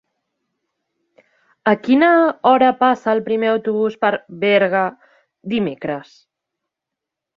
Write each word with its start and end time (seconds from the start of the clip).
A 1.71 1.73
quina 1.87 2.09
hora 2.53 2.71
passa 2.79 3.13
el 3.17 3.21
primer 3.27 3.51
autobús 3.51 3.99
per 4.07 4.11
Berga 4.45 4.85
dimecres? 5.55 6.17